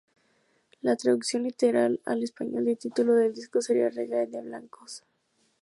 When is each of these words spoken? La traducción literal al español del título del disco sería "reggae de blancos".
La 0.81 0.95
traducción 0.95 1.43
literal 1.43 2.01
al 2.07 2.23
español 2.23 2.65
del 2.65 2.75
título 2.79 3.13
del 3.13 3.35
disco 3.35 3.61
sería 3.61 3.87
"reggae 3.89 4.25
de 4.25 4.41
blancos". 4.41 5.03